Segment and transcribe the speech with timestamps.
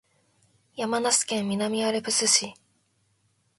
[0.77, 2.55] 山梨県南アルプス市